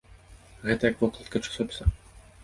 Гэта 0.69 0.89
як 0.91 0.97
вокладка 1.03 1.41
часопіса. 1.49 1.83